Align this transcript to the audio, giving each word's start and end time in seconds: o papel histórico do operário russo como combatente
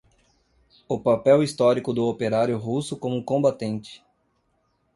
o 0.89 0.99
papel 0.99 1.43
histórico 1.43 1.93
do 1.93 2.07
operário 2.07 2.57
russo 2.57 2.97
como 2.97 3.23
combatente 3.23 4.03